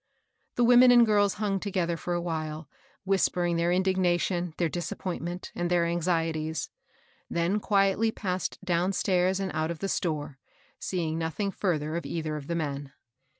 [0.55, 2.67] The women and girls hung together for a while,
[3.03, 6.71] whispering their indignation, their disap pointment, and their anxieties;
[7.29, 10.39] then quietly passed downstairs and out of the store,
[10.79, 12.93] seeing nothing fiirther of either of the men.